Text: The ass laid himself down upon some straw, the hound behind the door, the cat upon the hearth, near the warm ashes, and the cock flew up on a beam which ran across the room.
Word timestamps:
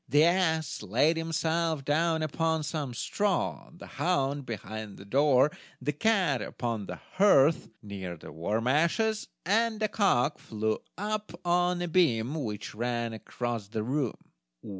The 0.09 0.23
ass 0.23 0.81
laid 0.81 1.15
himself 1.15 1.85
down 1.85 2.23
upon 2.23 2.63
some 2.63 2.95
straw, 2.95 3.69
the 3.71 3.85
hound 3.85 4.47
behind 4.47 4.97
the 4.97 5.05
door, 5.05 5.51
the 5.79 5.93
cat 5.93 6.41
upon 6.41 6.87
the 6.87 6.95
hearth, 6.95 7.69
near 7.83 8.17
the 8.17 8.31
warm 8.31 8.65
ashes, 8.65 9.27
and 9.45 9.79
the 9.79 9.87
cock 9.87 10.39
flew 10.39 10.79
up 10.97 11.39
on 11.45 11.83
a 11.83 11.87
beam 11.87 12.33
which 12.33 12.73
ran 12.73 13.13
across 13.13 13.67
the 13.67 13.83
room. 13.83 14.15